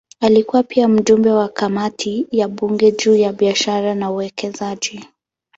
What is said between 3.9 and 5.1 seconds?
na uwekezaji.